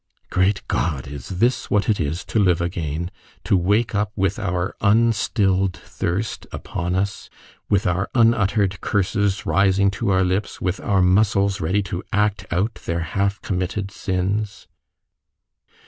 Great 0.31 0.67
God! 0.67 1.07
Is 1.07 1.29
this 1.29 1.69
what 1.69 1.87
it 1.87 1.99
is 1.99 2.25
to 2.25 2.39
live 2.39 2.59
again... 2.59 3.11
to 3.43 3.55
wake 3.55 3.93
up 3.93 4.11
with 4.15 4.39
our 4.39 4.75
unstilled 4.81 5.73
thirst 5.77 6.47
upon 6.51 6.95
us, 6.95 7.29
with 7.69 7.85
our 7.85 8.09
unuttered 8.15 8.81
curses 8.81 9.45
rising 9.45 9.91
to 9.91 10.09
our 10.09 10.23
lips, 10.23 10.59
with 10.59 10.79
our 10.79 11.03
muscles 11.03 11.61
ready 11.61 11.83
to 11.83 12.01
act 12.11 12.47
out 12.49 12.73
their 12.85 13.01
half 13.01 13.39
committed 13.43 13.91
sins? 13.91 14.67